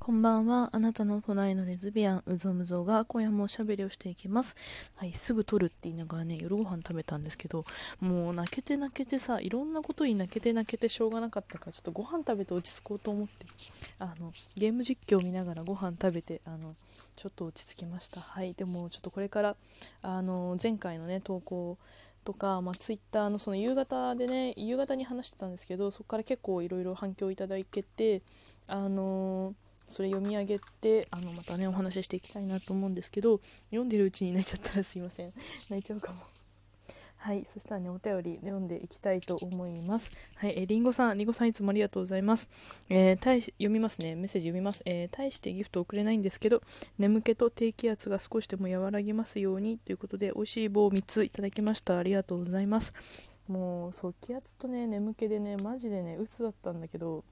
[0.00, 0.70] こんばんは。
[0.72, 4.56] あなたの隣のレズビアン、うぞむぞが今夜もおしゃべりをしていきます。
[4.96, 7.66] はい、すぐ撮るって言いながらね、夜ご飯食べたんですけど、
[8.00, 13.44] もう泣けて泣けてさ、いろんなことに泣けて泣けてしょうがなかったから、ちょっとご飯食べて落ち着こうと思って、
[13.98, 16.74] あの、ゲーム実況見ながらご飯食べて、あの、
[17.14, 18.22] ちょっと落ち着きました。
[18.22, 19.56] はい、でもちょっとこれから、
[20.00, 21.76] あの、前回のね、投稿、
[22.24, 28.20] とか、まあ、ツイッターのその夕方でね夕方に話してたんですけどそこから結構いろいろ反響いただけて
[28.66, 33.40] あのーそれ読み上げてあのまたねお話ししていきたいなと思うんですけど
[33.70, 35.32] 読んでるうちに泣いちゃったらすいません。
[35.68, 36.20] 泣いちゃうかも。
[37.16, 40.10] はいそしたらねお便り読んでいきたいと思います。
[40.36, 42.48] はいえりんごさんりんごさんいつもありがとうございます、
[42.88, 44.14] えー、対し読みますね。
[44.14, 46.62] メッセージ読みます、えー、大してギフト送れないんですけど
[46.98, 51.98] 眠気と低気圧が少しでも和らぎますようにということで美味しい棒3ついただきました。
[51.98, 52.94] ありがとうございます。
[53.48, 57.24] もうそう気圧とね眠気でねマジでね鬱だったんだけど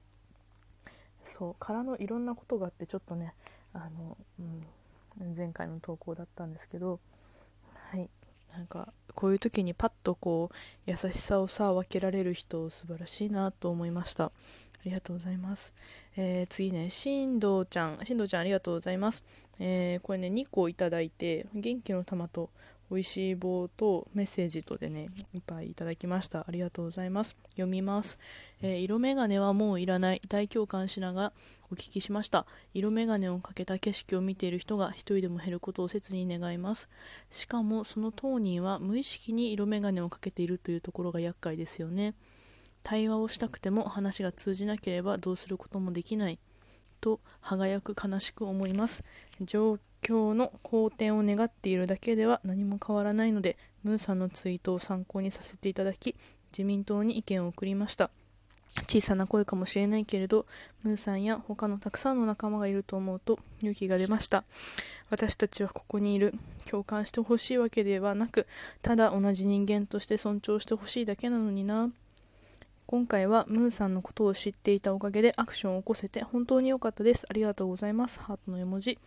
[1.23, 3.33] そう殻のいろんなことがあってちょっとね
[3.73, 6.99] あの、うん、前回の投稿だったんですけど
[7.91, 8.09] はい
[8.53, 10.55] なんかこういう時にパッとこう
[10.89, 14.25] 優しさをさ分けられる人素晴らしいなと思いました。
[14.25, 15.73] ありがとうございます、
[16.15, 17.99] えー、次ね進藤ちゃん。
[18.05, 19.25] 進藤ちゃんありがとうございます、
[19.59, 22.49] えー、これね2個いただいて元気の玉と
[22.91, 26.45] 美味しい棒とメッセージとでねいっぱいいただきました。
[26.47, 27.35] ありがとうございます。
[27.51, 28.19] 読みます、
[28.61, 30.21] えー、色眼鏡はもういらない。
[30.27, 31.33] 大共感しながら
[31.71, 32.45] お聞きしました。
[32.73, 36.89] 色眼鏡をかけた景色を見ている人が一人でも減ることを切に願います。
[37.29, 42.15] しかもその当人は無意識に色眼鏡をかけているというところが厄介ですよね。
[42.81, 46.39] 対話をしたくても話が通じなければどうすることもできない。
[46.99, 49.03] と歯がゆく悲しく思います。
[49.41, 56.15] 状況の好転を願っているだけでは何も変わらないのでムーさんのツイートを参考にさせていただき
[56.51, 58.09] 自民党に意見を送りました。
[58.87, 60.45] 小さな声かもしれないけれど
[60.83, 64.43] ムーさんや他のたくさんの仲間がいると思うと勇気が出ました。
[65.09, 66.33] 私たちはここにいる。
[66.69, 68.45] 共感してほしいわけではなく
[68.83, 71.89] ただ同じ人間として尊重してほしいだけなのにな。
[72.89, 77.27] 今回はムーさんのことを知っていたおかげでアクションを起こせて本当に良かったです。
[77.29, 78.19] ありがとうございます。
[78.19, 78.97] ハートの絵文字。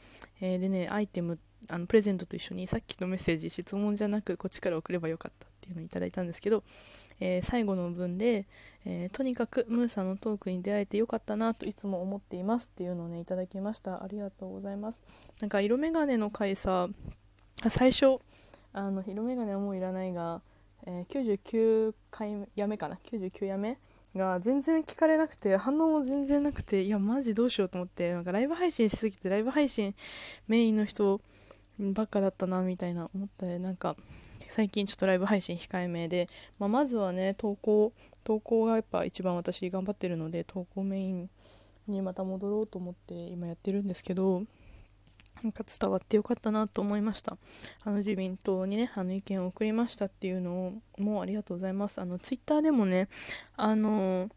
[0.41, 1.37] えー、でね、アイテム、
[1.69, 6.63] あのプレゼントと一緒にさっきのメッセージ、質問じゃなくこっちから送ればよかったっていうのをいただいたんですけど、
[7.19, 8.47] えー、最後の文で、
[8.85, 14.05] えー、とにかくムーさんのトークに出会えてよかったなといつも思っていますっていうのをね、いただきました。
[14.05, 15.03] ありがとうございます。
[15.41, 16.87] なんか色眼鏡の回さ、
[17.69, 18.21] 最初、
[18.73, 20.41] あの色眼鏡はもういらないが、
[21.05, 22.99] 99回やめかな。
[23.05, 23.79] 99やめ
[24.17, 29.95] が全然聞かれなくて反応も全然なくていやマジどうしようと思ってなんかライブ配信しすぎてライブ配信
[30.49, 31.21] メインの人
[31.79, 33.97] ばっかだったなみたいな思ったでなんか
[34.51, 37.93] 最近ちょっとライブ配信控えめで、まあ、まずはね投稿
[38.23, 41.31] 投稿がやっぱ一番私頑張ってるので投稿メイン
[41.89, 44.43] にまた戻ろうと思って今やってるんですけど
[45.43, 47.37] なんか伝わってよかったなと思いました。
[47.85, 52.01] あの自民党にね、あの意見を送りましたっていうのを、もうありがとうございます。
[52.01, 53.09] あのツイッターでもね、
[53.57, 54.29] あの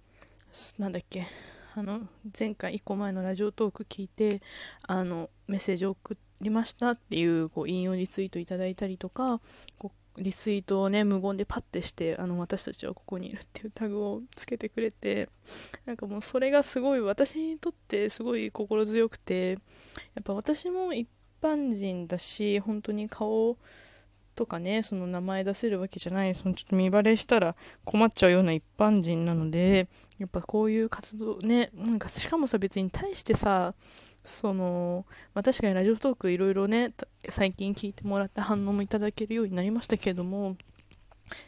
[0.79, 1.27] なんだっけ、
[1.75, 2.07] あの
[2.37, 4.41] 前回1個前のラジオトーク聞いて、
[4.83, 9.39] あのメッセージを送りましたっていうこう引用リツイートいただいたりとか、
[9.77, 15.29] こうリツイートをね無言でパッてしてあの私たちはここにいるっていうタグをつけてくれて
[15.85, 19.57] なんかもうそれがすごい私にとってすごい心強くてや
[20.21, 21.07] っぱ私も一
[21.41, 23.57] 般人だし本当に顔
[24.35, 29.87] とかねその名前出せるわけじゃないそのちょっと見バレしたら困っちゃうような一般人なので
[30.19, 33.73] やっぱこういう活動ねなんかしかもさ別に対してさ
[34.25, 36.93] その、まあ、確かにラジオトークいろいろね
[37.29, 40.57] 最近聞いてもらって反応もいただけるようになりましたけども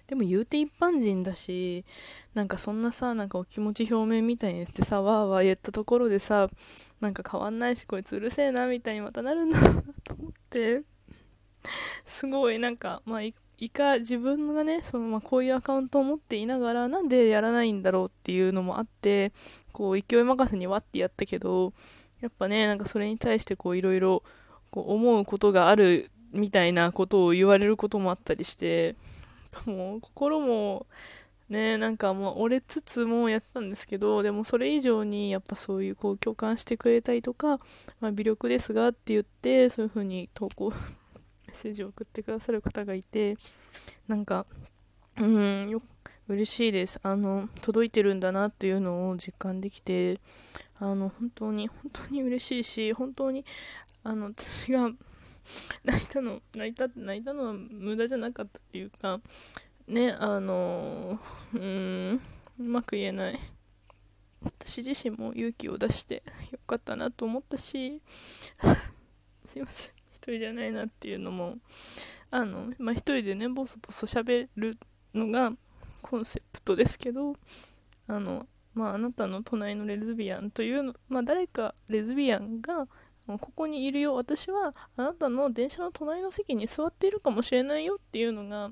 [0.08, 1.86] でも言うて一般人だし
[2.34, 6.50] なんかそんなさなんかお気持ち表明みたいにしてさわーわー言ったところでさ
[7.00, 10.82] なんか変わんないしこいつうるせえなみたいにまたなるんだなと思って
[12.06, 13.34] すごいなんかまあい
[13.72, 19.32] か自分がねその、まあ、こういうアカウントを持っていながらなんでやらないんだろうっていうのもあって
[19.72, 21.74] こう勢い任せにわってやったけど
[22.22, 24.24] やっぱね、なんかそれに対してこういろいろ
[24.72, 28.96] 思うことがあるみたいなことを言われることもあったりして、
[29.66, 30.86] もう心も
[31.50, 37.58] ね、なんかもう折れつつもやってたんですけど、でもそれ以上にやっぱそういうこう共感してくれたりとか、
[38.02, 40.72] まあ、微力ですがって言って、そういう風に投稿、
[41.48, 43.38] メッセージを送ってくださる方がいて、
[44.08, 44.46] なんか、
[45.18, 45.82] うん、よ
[46.28, 47.00] 嬉しいです。
[47.04, 50.20] あの、届いてるんだなっていうのを実感できて、
[50.80, 53.46] あの本当に本当に嬉しいし本当に
[54.04, 54.92] あの私が
[55.84, 59.20] 泣いたの泣いた泣いたのは無駄じゃなかったっていうか
[59.88, 61.20] ねあの
[61.54, 62.22] うん
[62.60, 63.40] うまく言えない。
[64.44, 68.02] 私自身も勇気を出してよかったなと思ったし
[69.50, 69.92] すいません。
[70.16, 71.58] 一人じゃないなっていうのも
[72.30, 74.78] あのまあ一人でねボソボソ喋る
[75.14, 75.54] のが
[76.02, 77.36] コンセプトですけど
[78.08, 78.48] あの
[78.78, 82.88] まああなたの隣のレズビアンというのまあ誰かレズビアンが
[83.26, 88.70] ここにいるよ私はあなたの電車の隣の席に座っているかもしれないよっていうのが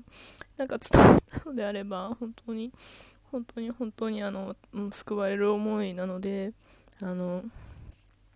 [0.56, 2.72] なんか伝わったのであれば本当に
[3.32, 4.54] 本当に本当にあの
[4.92, 6.52] 救われる思いなので
[7.02, 7.42] あの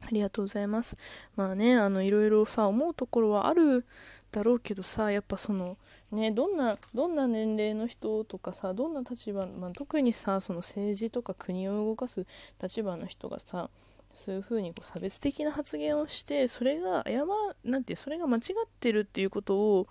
[0.02, 0.96] ありがとうございます。
[1.36, 3.84] まあね、あの、いろいろさ、思うところはある
[4.32, 5.76] だろうけどさ、やっぱその、
[6.12, 12.26] ね、どんな、どんな年齢の人とかさ、どんな立場、まあ、特にさ、その政治とか国を動かす
[12.60, 13.70] 立場の人がさ、
[14.14, 17.24] そういうふうにこう差別的な発言をしてそれが謝
[17.64, 19.86] なんてそれが間違ってるっていうことを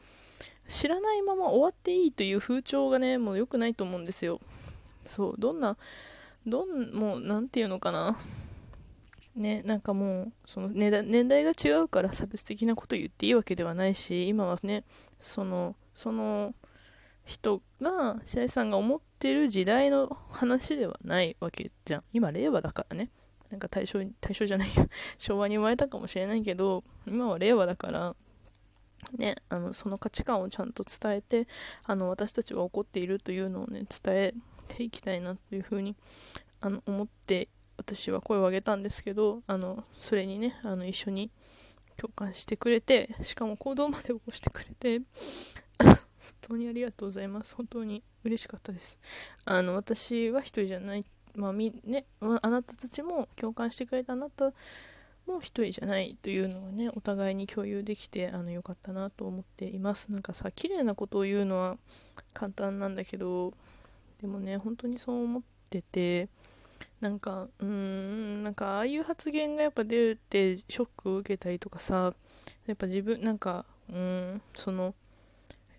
[0.68, 4.39] 知らないまま終わっていいという風潮がねもう良くないと思うんですよ。
[5.06, 5.77] そうどんな
[6.45, 8.19] どんもう何て言うのかな。
[9.36, 14.83] ねなんかもうその年代が違うから差別的なこと言っていいわけではないし今はね
[15.21, 16.56] そのその
[17.25, 22.04] 人が白井さんが思ってる時代の話ではないわけじゃん。
[22.13, 23.10] 今令和だからね。
[23.50, 24.88] なんか大正大正じゃないよ
[25.18, 28.16] 昭和に生まれたかもしれないけど今は令和だから
[29.18, 31.48] ね、あのその価値観をちゃんと伝えて
[31.84, 34.34] あの私たちは怒っているというのをね伝え
[34.68, 35.95] ていきたいなというふうに
[36.62, 37.48] あの思って
[37.78, 41.31] 私は声を上げたんですけどあのそれにねあの一緒に
[41.98, 45.02] 共感してくれてしかも行動まで起こしてくれて
[45.80, 45.98] 本
[46.42, 47.56] 当にありがとうございます。
[47.56, 48.98] 本当に嬉しかったです。
[49.46, 51.06] あの私は一人じゃない。
[51.36, 54.52] まあみね、あなたたちも共感してくれたあなた
[55.26, 60.12] も一人じゃないというのがねお互いに共有できてあのよかったなと思っています。
[60.12, 61.78] なんかさ綺麗なことを言うのは
[62.34, 63.54] 簡単なんだけど
[64.22, 66.28] でもね本当にそう思ってて
[67.00, 72.14] なんかうーんなんかああいう発言がやっぱ出るってショックを受けたりとかさ
[72.66, 74.94] やっぱ自分なんかうんその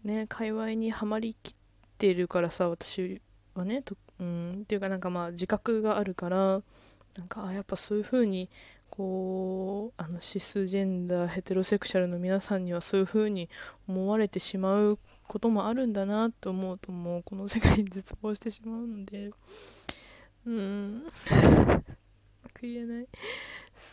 [0.05, 1.53] ね界隈にはまりきっ
[1.99, 3.21] てるからさ私
[3.55, 6.63] はねとうんっていうかなんかまあ自覚があるから
[7.17, 8.49] なんかやっぱそういう風に
[8.91, 13.49] こうあのシスジェンダーヘテロセクシャルの皆さんにはそういう風に
[13.89, 19.31] 思われてしまうこともあるんだなと思うともうこの世界に絶望してしまうので。
[20.47, 21.05] うん。
[22.63, 23.07] 言えない。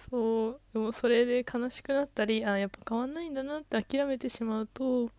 [0.10, 0.60] そう。
[0.74, 5.10] でもそれで悲しくなったりあやっぱ変わんないんだなって諦めてしまうと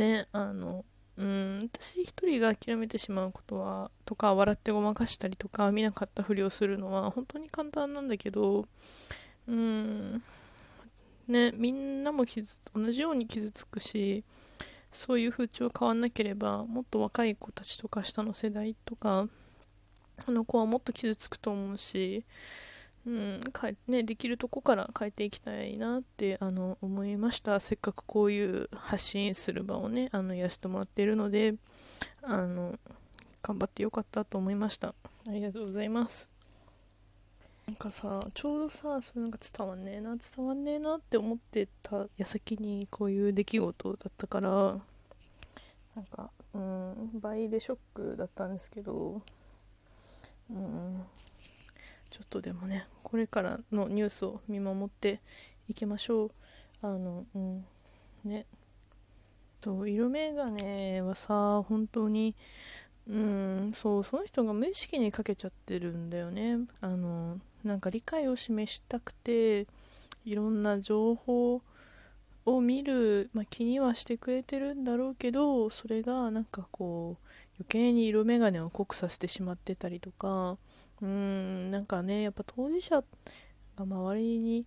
[0.00, 0.84] ねあの
[1.18, 8.66] うん私一人が諦めてしまうことはとか笑ってごまかしたりとか見なかったふりをするのは本当に簡単なんだけど
[9.46, 10.22] うん
[11.28, 14.24] ねみんなも傷同じように傷つくし
[14.92, 19.28] そういう風潮変わんなければもっと若い子たちとか下の世代とか
[20.26, 22.24] あの子はもっと傷つくと思うし
[23.06, 27.58] うんかね、できるとこから変えていきたいなってあの思いました。
[27.58, 31.54] せっかくこういう発信する場をねあのやらせてもらっているので
[32.22, 32.78] あの
[33.42, 34.94] 頑張ってよかったと思いました。
[35.26, 36.28] ありがとうございます。
[37.66, 44.50] なんかさちょうどさそれなんか伝わんねえな伝わんねえなって思ってた矢先にこういう出来事だったから
[45.94, 49.22] なんかうん倍でショックだったんですけど
[50.50, 51.04] うん
[52.10, 55.20] ちょっとでもねこれからのニュースを見守って
[55.68, 56.30] いきましょう。
[56.82, 57.64] あのうん
[58.24, 58.46] ね。
[59.62, 62.34] そう色眼鏡はさ本当に
[63.06, 66.58] うんそうその人が無意識にかけちゃってるんだよね。
[66.80, 69.66] あのなんか理解を示したくて
[70.24, 71.62] いろんな情報
[72.46, 77.26] を見る、まあ、気にはしてくれてるんだろうけどそれがなんかこう
[77.58, 80.56] 余計に色眼鏡を濃くさせてしまってたりとか
[81.02, 83.04] うんなんかねやっぱ当事者が
[83.78, 84.66] 周りに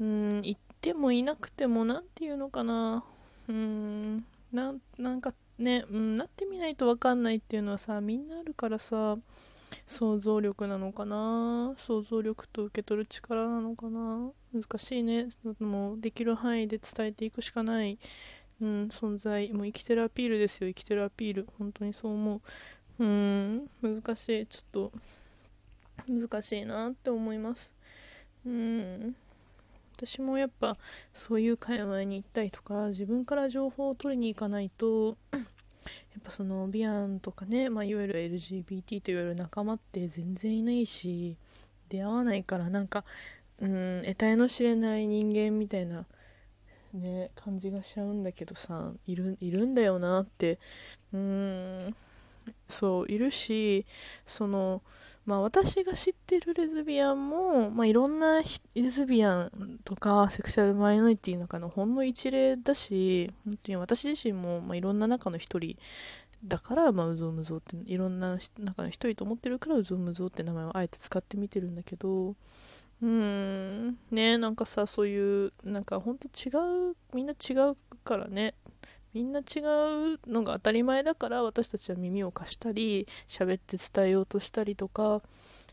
[0.00, 3.04] うんいてもいなくても何て言うのかな。
[3.48, 4.16] うん
[4.52, 9.16] なんかね、うん、なってみないと分かんないっていうのはさみんなあるからさ
[9.86, 11.74] 想像力なのかな。
[11.76, 14.30] 想像力と受け取る力なのかな。
[14.52, 15.28] 難しいね。
[15.58, 17.98] もうできる範囲で伝えていくしかない、
[18.60, 19.52] うん、存在。
[19.52, 21.48] もう生きてるアピールですよ生きてるアピール。
[21.58, 22.36] 本当にそう思
[22.98, 23.04] う。
[23.04, 24.46] うん難しい。
[24.46, 24.92] ちょっと
[26.08, 27.72] 難しいなって思います。
[28.46, 29.16] うん。
[29.96, 30.76] 私もやっぱ
[31.12, 41.36] そういう界隈に行ったりとか自分から情報を取りに行かないと やっぱそのビアンとかね、まあ、いわゆる LGBT といわれる仲間って全然いないし
[41.88, 43.04] 出会わないからなんか
[43.60, 46.06] うん得体の知れない人間みたいな
[46.92, 50.58] ね感じがしちゃうんだけどさいるいるんだよなって
[51.12, 51.94] うん。
[52.68, 53.86] そういるし
[54.26, 54.82] その
[55.26, 58.42] まあ私が知ってるレズビアンも、まあいろんな
[58.74, 65.76] レズビアンとかセクシャルマイノリティの中のほんの一例だし、本当に私自身も、まあ、いろんな中の一人
[66.44, 76.50] だから、まあ、うぞうむぞうっていろんな中の一人と思ってるからうぞうむぞうって名前をあえて使ってみてるんだけどうーんねなんかさそういうなんかほんと違
[76.90, 78.54] うみんな違うからね。
[79.14, 85.22] みんな違うのが当たり前だから私たちは耳を貸したり喋って伝えようとしたりとか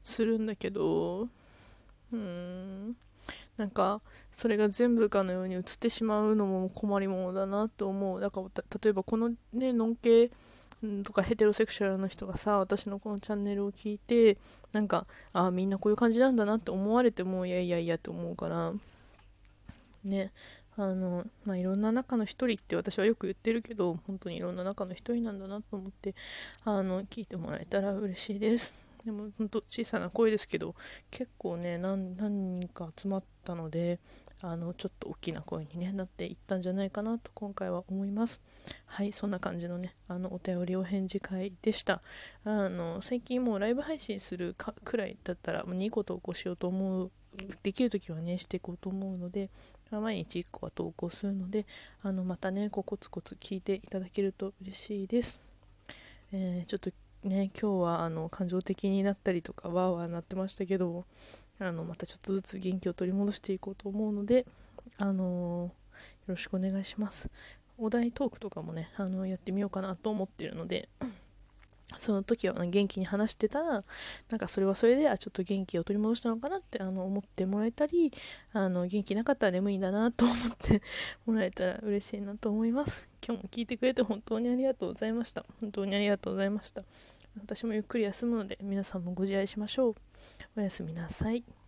[0.03, 1.27] するんだけど
[2.13, 2.95] うん。
[3.57, 4.01] なんか
[4.33, 8.19] それが全部かのように映ってしまうのも困りものだなと思う。
[8.19, 10.31] だから例えばこのねのんけ
[11.03, 14.37] とかヘテロセクシャルの人がさ私のこのチャンネルを聞いて
[14.73, 18.73] なんかああみんなこういう感じなんだなって思われてもいやいやいやって思うから。
[20.03, 20.31] ね。
[20.77, 26.15] あのまあ、いろんな中の一人って私はよく言ってるけど本当にいろんな中の一人なんだなと思って
[26.63, 28.73] あの聞いてもらえたら嬉しいです。
[29.05, 30.75] でも本当小さな声ですけど
[31.09, 33.99] 結構ね何人か集まったので
[34.41, 38.41] あのちょっと大きな声に、ね、なっていったんじゃないかなと今回は思います。
[38.85, 42.01] はいそんな感じのねあのお便りお返事会でした。
[42.43, 47.11] あの最近もうライブ配信するかくらいだったらもう2個投稿しようと思う
[47.63, 49.49] できる時はねしていこうと思うので
[49.89, 51.65] 毎日1個は投稿するので
[52.03, 55.41] あのまたねこうコツコツ聞いていただけると嬉しいです、
[56.31, 56.91] えー、ちょっと
[57.23, 61.05] ね今日はあの感情的になったりとかわーわーなってましたけど
[61.63, 64.47] あのまたちょっとずつ元気を取り戻していこうと思うので、
[64.97, 65.71] あのー、よ
[66.29, 67.29] ろしくお願いします。
[67.77, 70.89] お題トークとかもね、あのやってみようかなと思ってるので、
[72.01, 73.83] その時は元気に話してたら、
[74.29, 78.11] なんかそれはそれで、あ、ちょっと元気を取り戻したのかなってあの思ってもらえたり、
[78.53, 80.81] あの元気なかったら眠いんだなと思って
[81.27, 83.07] もらえたら嬉しいなと思います。
[83.23, 85.45] 今日も聞いてくれて本当にありがとうございました。
[85.61, 86.83] 本当にありがとうございました。
[87.39, 89.95] 私もゆっくり休むので、皆さんもご自愛しましょう。
[90.57, 91.60] おやすみなさい。